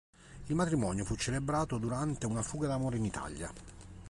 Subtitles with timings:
[0.47, 3.53] Il matrimonio fu celebrato durante una fuga d'amore in Italia.